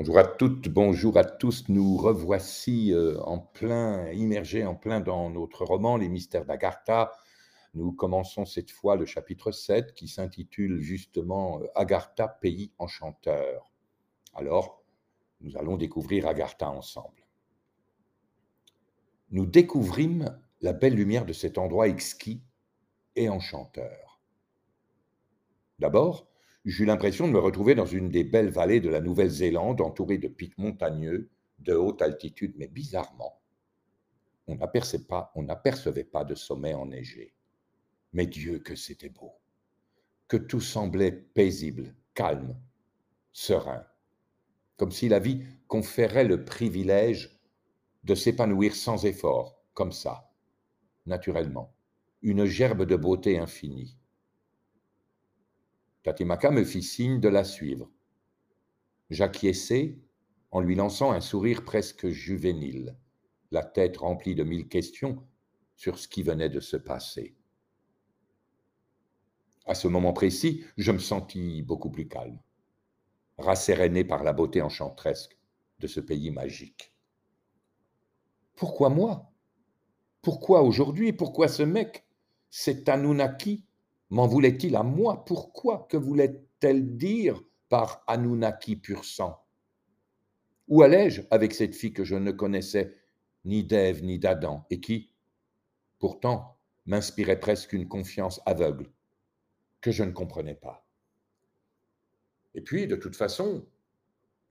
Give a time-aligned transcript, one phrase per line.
[0.00, 1.68] Bonjour à toutes, bonjour à tous.
[1.68, 7.12] Nous revoici euh, en plein, immergés en plein dans notre roman Les mystères d'Agartha.
[7.74, 13.70] Nous commençons cette fois le chapitre 7 qui s'intitule justement euh, Agartha, pays enchanteur.
[14.32, 14.82] Alors,
[15.42, 17.26] nous allons découvrir Agartha ensemble.
[19.32, 22.42] Nous découvrîmes la belle lumière de cet endroit exquis
[23.16, 24.18] et enchanteur.
[25.78, 26.26] D'abord,
[26.64, 30.28] j'eus l'impression de me retrouver dans une des belles vallées de la Nouvelle-Zélande, entourée de
[30.28, 33.40] pics montagneux de haute altitude, mais bizarrement,
[34.46, 35.32] on n'apercevait pas,
[36.12, 37.34] pas de sommet enneigé.
[38.12, 39.32] Mais Dieu, que c'était beau,
[40.26, 42.56] que tout semblait paisible, calme,
[43.32, 43.86] serein,
[44.76, 47.40] comme si la vie conférait le privilège
[48.04, 50.32] de s'épanouir sans effort, comme ça,
[51.06, 51.74] naturellement,
[52.22, 53.99] une gerbe de beauté infinie.
[56.02, 57.90] Tatimaka me fit signe de la suivre.
[59.10, 59.98] J'acquiesçai
[60.50, 62.96] en lui lançant un sourire presque juvénile,
[63.50, 65.26] la tête remplie de mille questions
[65.76, 67.36] sur ce qui venait de se passer.
[69.66, 72.40] À ce moment précis, je me sentis beaucoup plus calme,
[73.38, 75.38] rasséréné par la beauté enchantresque
[75.78, 76.94] de ce pays magique.
[78.56, 79.32] Pourquoi moi?
[80.22, 81.12] Pourquoi aujourd'hui?
[81.12, 82.06] Pourquoi ce mec?
[82.50, 83.64] Cet Anunnaki?
[84.10, 85.24] M'en voulait-il à moi?
[85.24, 85.86] Pourquoi?
[85.88, 89.44] Que voulait-elle dire par Anunnaki pur sang?
[90.68, 92.96] Où allais-je avec cette fille que je ne connaissais
[93.44, 95.12] ni d'Ève ni d'Adam et qui,
[95.98, 98.90] pourtant, m'inspirait presque une confiance aveugle
[99.80, 100.86] que je ne comprenais pas?
[102.54, 103.66] Et puis, de toute façon,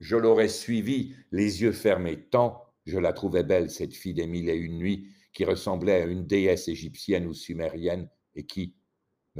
[0.00, 4.48] je l'aurais suivie les yeux fermés, tant je la trouvais belle, cette fille des mille
[4.48, 8.74] et une nuits, qui ressemblait à une déesse égyptienne ou sumérienne et qui,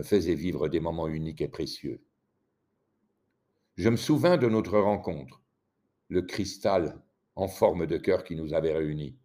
[0.01, 2.03] me faisait vivre des moments uniques et précieux.
[3.77, 5.43] Je me souvins de notre rencontre,
[6.09, 7.03] le cristal
[7.37, 9.19] en forme de cœur qui nous avait réunis.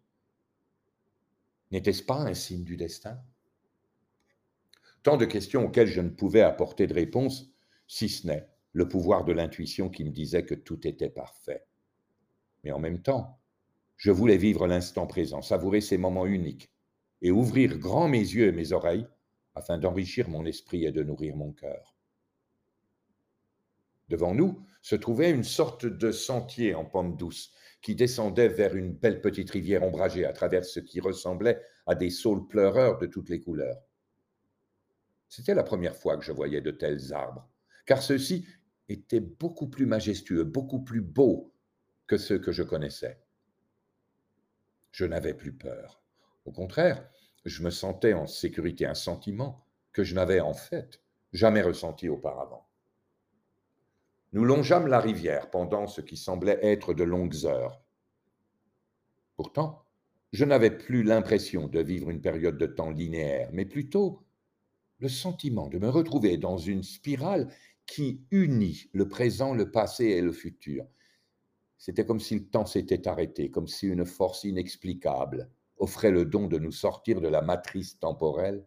[1.70, 3.18] N'était-ce pas un signe du destin?
[5.02, 7.50] Tant de questions auxquelles je ne pouvais apporter de réponse,
[7.88, 11.64] si ce n'est le pouvoir de l'intuition qui me disait que tout était parfait.
[12.64, 13.40] Mais en même temps,
[13.96, 16.70] je voulais vivre l'instant présent, savourer ces moments uniques
[17.22, 19.08] et ouvrir grand mes yeux et mes oreilles
[19.56, 21.96] afin d'enrichir mon esprit et de nourrir mon cœur.
[24.08, 27.52] Devant nous se trouvait une sorte de sentier en pente douce
[27.82, 32.10] qui descendait vers une belle petite rivière ombragée à travers ce qui ressemblait à des
[32.10, 33.82] saules pleureurs de toutes les couleurs.
[35.28, 37.48] C'était la première fois que je voyais de tels arbres,
[37.86, 38.46] car ceux-ci
[38.88, 41.52] étaient beaucoup plus majestueux, beaucoup plus beaux
[42.06, 43.20] que ceux que je connaissais.
[44.92, 46.02] Je n'avais plus peur.
[46.44, 47.08] Au contraire,
[47.46, 51.00] je me sentais en sécurité, un sentiment que je n'avais en fait
[51.32, 52.66] jamais ressenti auparavant.
[54.32, 57.80] Nous longeâmes la rivière pendant ce qui semblait être de longues heures.
[59.36, 59.84] Pourtant,
[60.32, 64.24] je n'avais plus l'impression de vivre une période de temps linéaire, mais plutôt
[64.98, 67.48] le sentiment de me retrouver dans une spirale
[67.86, 70.84] qui unit le présent, le passé et le futur.
[71.78, 75.48] C'était comme si le temps s'était arrêté, comme si une force inexplicable
[75.78, 78.66] offrait le don de nous sortir de la matrice temporelle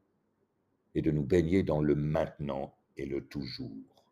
[0.96, 4.06] et de nous baigner dans le maintenant et le toujours.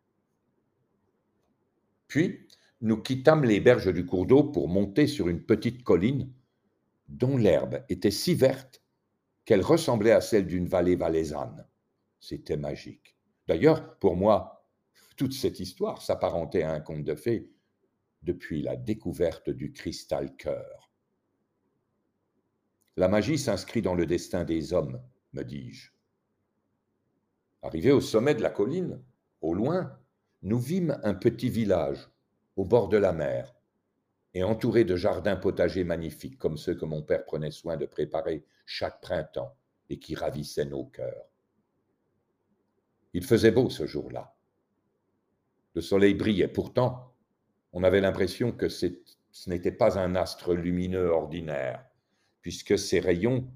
[2.06, 2.46] Puis,
[2.80, 6.32] nous quittâmes les berges du cours d'eau pour monter sur une petite colline
[7.08, 8.82] dont l'herbe était si verte
[9.44, 11.66] qu'elle ressemblait à celle d'une vallée valaisanne.
[12.20, 13.16] C'était magique.
[13.46, 14.66] D'ailleurs, pour moi,
[15.16, 17.50] toute cette histoire s'apparentait à un conte de fées
[18.22, 20.87] depuis la découverte du cristal cœur.
[22.98, 25.00] La magie s'inscrit dans le destin des hommes,
[25.32, 25.92] me dis-je.
[27.62, 29.00] Arrivé au sommet de la colline,
[29.40, 29.96] au loin,
[30.42, 32.10] nous vîmes un petit village
[32.56, 33.54] au bord de la mer
[34.34, 38.44] et entouré de jardins potagers magnifiques comme ceux que mon père prenait soin de préparer
[38.66, 39.54] chaque printemps
[39.90, 41.30] et qui ravissaient nos cœurs.
[43.12, 44.34] Il faisait beau ce jour-là.
[45.74, 47.14] Le soleil brillait, pourtant,
[47.72, 48.88] on avait l'impression que ce
[49.46, 51.87] n'était pas un astre lumineux ordinaire,
[52.40, 53.50] puisque ces rayons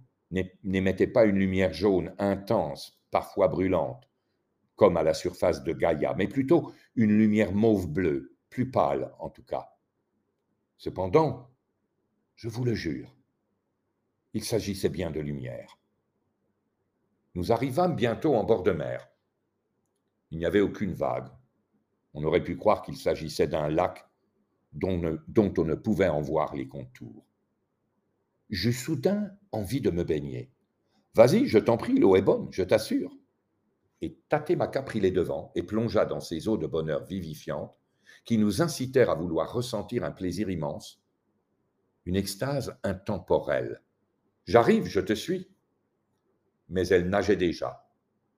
[0.62, 4.08] n'émettaient pas une lumière jaune intense, parfois brûlante,
[4.76, 9.44] comme à la surface de Gaïa, mais plutôt une lumière mauve-bleu, plus pâle en tout
[9.44, 9.68] cas.
[10.78, 11.50] Cependant,
[12.34, 13.14] je vous le jure,
[14.34, 15.78] il s'agissait bien de lumière.
[17.34, 19.08] Nous arrivâmes bientôt en bord de mer.
[20.30, 21.28] Il n'y avait aucune vague.
[22.14, 24.06] On aurait pu croire qu'il s'agissait d'un lac
[24.72, 27.26] dont, dont on ne pouvait en voir les contours
[28.52, 30.52] j'eus soudain envie de me baigner.
[31.14, 33.10] Vas-y, je t'en prie, l'eau est bonne, je t'assure.
[34.02, 37.74] Et Tatemaka prit les devants et plongea dans ces eaux de bonheur vivifiante
[38.26, 41.02] qui nous incitèrent à vouloir ressentir un plaisir immense,
[42.04, 43.80] une extase intemporelle.
[44.44, 45.48] J'arrive, je te suis.
[46.68, 47.88] Mais elle nageait déjà,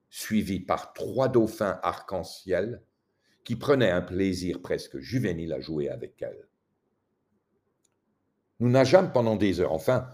[0.09, 2.81] suivie par trois dauphins arc-en-ciel
[3.43, 6.47] qui prenaient un plaisir presque juvénile à jouer avec elle.
[8.59, 10.07] Nous nageâmes pendant des heures, enfin,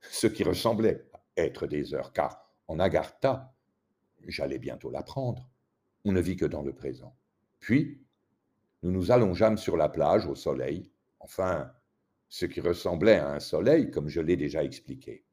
[0.00, 1.06] ce qui ressemblait
[1.36, 3.54] être des heures, car en Agartha,
[4.26, 5.48] j'allais bientôt l'apprendre,
[6.04, 7.16] on ne vit que dans le présent.
[7.60, 8.04] Puis,
[8.82, 10.90] nous nous allongeâmes sur la plage au soleil,
[11.20, 11.72] enfin,
[12.28, 15.24] ce qui ressemblait à un soleil, comme je l'ai déjà expliqué.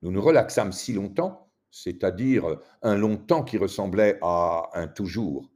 [0.00, 5.50] Nous nous relaxâmes si longtemps, c'est-à-dire un longtemps qui ressemblait à un toujours,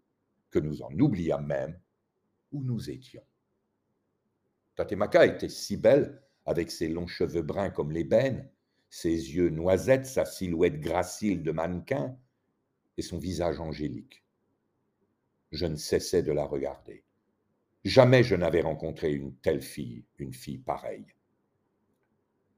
[0.51, 1.81] que nous en oubliâmes même
[2.53, 3.25] où nous étions.
[4.77, 8.49] Tatemaka était si belle, avec ses longs cheveux bruns comme l'ébène,
[8.91, 12.17] ses yeux noisettes, sa silhouette gracile de mannequin
[12.97, 14.23] et son visage angélique.
[15.51, 17.05] Je ne cessais de la regarder.
[17.85, 21.07] Jamais je n'avais rencontré une telle fille, une fille pareille.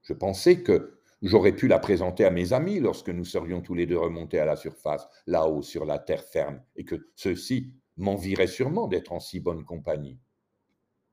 [0.01, 3.85] Je pensais que j'aurais pu la présenter à mes amis lorsque nous serions tous les
[3.85, 8.87] deux remontés à la surface, là-haut sur la terre ferme, et que ceux-ci m'envieraient sûrement
[8.87, 10.19] d'être en si bonne compagnie.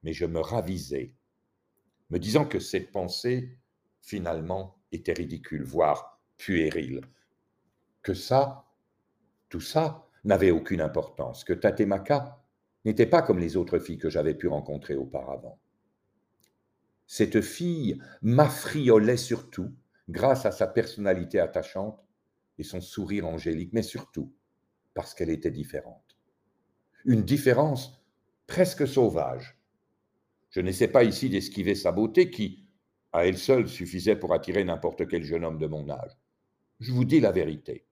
[0.07, 1.17] Mais je me ravisais,
[2.11, 3.59] me disant que cette pensée,
[4.01, 7.01] finalement, était ridicule, voire puérile,
[8.03, 8.71] que ça,
[9.49, 12.41] tout ça, n'avait aucune importance, que Tatemaka
[12.85, 15.59] n'était pas comme les autres filles que j'avais pu rencontrer auparavant.
[17.09, 19.75] Cette fille m'affriolait surtout
[20.09, 22.01] grâce à sa personnalité attachante
[22.59, 24.33] et son sourire angélique, mais surtout
[24.95, 26.17] parce qu'elle était différente.
[27.05, 28.01] Une différence
[28.47, 29.57] presque sauvage.
[30.57, 32.67] Je n'essaie pas ici d'esquiver sa beauté qui,
[33.13, 36.19] à elle seule, suffisait pour attirer n'importe quel jeune homme de mon âge.
[36.81, 37.87] Je vous dis la vérité.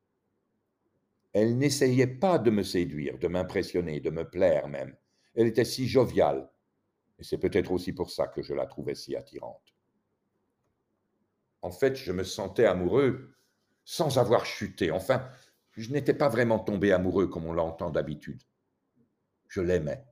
[1.35, 4.97] Elle n'essayait pas de me séduire, de m'impressionner, de me plaire même.
[5.35, 6.51] Elle était si joviale,
[7.19, 9.75] et c'est peut-être aussi pour ça que je la trouvais si attirante
[11.65, 13.35] en fait, je me sentais amoureux
[13.87, 14.91] sans avoir chuté.
[14.91, 15.27] Enfin,
[15.73, 18.43] je n'étais pas vraiment tombé amoureux comme on l'entend d'habitude.
[19.49, 20.05] Je l'aimais.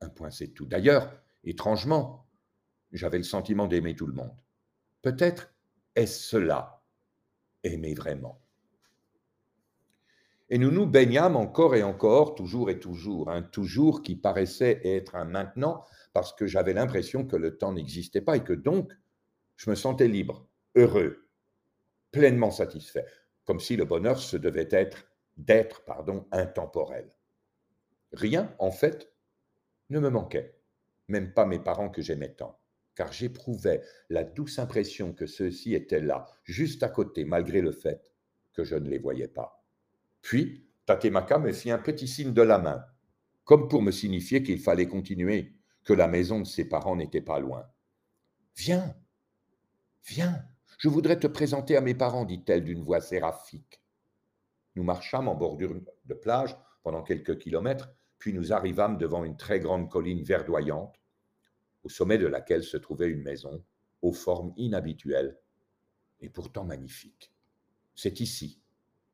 [0.00, 0.64] Un point, c'est tout.
[0.64, 1.12] D'ailleurs,
[1.44, 2.26] étrangement,
[2.92, 4.36] j'avais le sentiment d'aimer tout le monde.
[5.02, 5.52] Peut-être
[5.94, 6.82] est-ce cela,
[7.64, 8.40] aimer vraiment.
[10.48, 15.14] Et nous nous baignâmes encore et encore, toujours et toujours, un toujours qui paraissait être
[15.16, 18.92] un maintenant, parce que j'avais l'impression que le temps n'existait pas et que donc
[19.56, 21.28] je me sentais libre heureux,
[22.10, 23.06] pleinement satisfait,
[23.44, 25.06] comme si le bonheur se devait être
[25.36, 27.08] d'être, pardon, intemporel.
[28.12, 29.10] Rien, en fait,
[29.88, 30.61] ne me manquait,
[31.08, 32.60] même pas mes parents que j'aimais tant,
[32.94, 38.02] car j'éprouvais la douce impression que ceux-ci étaient là, juste à côté, malgré le fait
[38.52, 39.64] que je ne les voyais pas.
[40.20, 42.84] Puis, Tatemaka me fit un petit signe de la main,
[43.44, 45.54] comme pour me signifier qu'il fallait continuer,
[45.84, 47.66] que la maison de ses parents n'était pas loin.
[48.56, 48.94] Viens,
[50.06, 50.44] viens,
[50.78, 53.82] je voudrais te présenter à mes parents, dit-elle d'une voix séraphique.
[54.74, 55.74] Nous marchâmes en bordure
[56.04, 60.94] de plage pendant quelques kilomètres, puis nous arrivâmes devant une très grande colline verdoyante,
[61.82, 63.64] au sommet de laquelle se trouvait une maison
[64.00, 65.36] aux formes inhabituelles
[66.20, 67.32] et pourtant magnifiques.
[67.96, 68.60] C'est ici.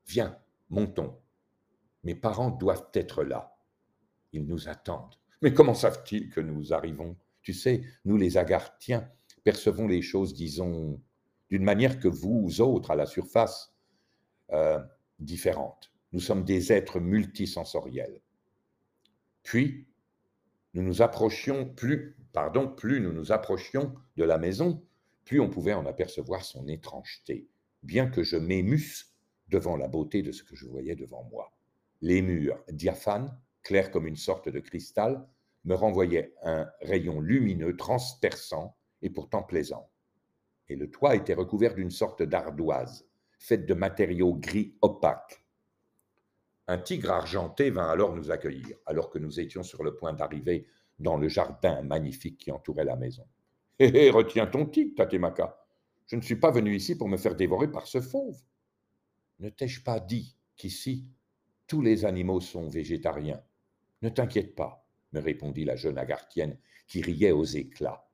[0.06, 0.38] Viens,
[0.68, 1.18] montons.
[2.04, 3.56] Mes parents doivent être là.
[4.34, 5.14] Ils nous attendent.
[5.40, 7.16] Mais comment savent-ils que nous arrivons?
[7.40, 9.10] Tu sais, nous les Agarthiens
[9.42, 11.00] percevons les choses, disons,
[11.48, 13.74] d'une manière que vous autres à la surface
[14.52, 14.84] euh,
[15.18, 15.94] différente.
[16.12, 18.20] Nous sommes des êtres multisensoriels.
[19.48, 19.86] Puis,
[20.74, 24.84] nous nous approchions plus, nous nous approchions de la maison,
[25.24, 27.48] plus on pouvait en apercevoir son étrangeté,
[27.82, 29.14] bien que je m'émusse
[29.48, 31.56] devant la beauté de ce que je voyais devant moi.
[32.02, 35.26] Les murs, diaphanes, clairs comme une sorte de cristal,
[35.64, 39.88] me renvoyaient un rayon lumineux transperçant et pourtant plaisant
[40.68, 45.42] et le toit était recouvert d'une sorte d'ardoise, faite de matériaux gris opaques.
[46.68, 50.66] Un tigre argenté vint alors nous accueillir, alors que nous étions sur le point d'arriver
[50.98, 53.26] dans le jardin magnifique qui entourait la maison.
[53.78, 55.58] Hé hé, retiens ton tigre, Tatemaka.
[56.06, 58.38] Je ne suis pas venu ici pour me faire dévorer par ce fauve.
[59.40, 61.06] Ne t'ai-je pas dit qu'ici,
[61.66, 63.42] tous les animaux sont végétariens?
[64.02, 68.08] Ne t'inquiète pas, me répondit la jeune agartienne qui riait aux éclats.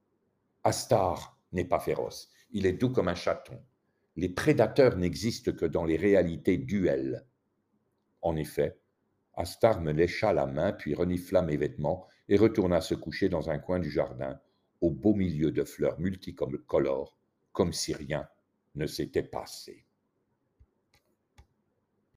[0.64, 3.60] Astar n'est pas féroce il est doux comme un chaton.
[4.16, 7.26] Les prédateurs n'existent que dans les réalités duelles.
[8.24, 8.80] En effet,
[9.34, 13.58] Astar me lécha la main, puis renifla mes vêtements et retourna se coucher dans un
[13.58, 14.40] coin du jardin,
[14.80, 17.18] au beau milieu de fleurs multicolores,
[17.52, 18.26] comme si rien
[18.76, 19.84] ne s'était passé.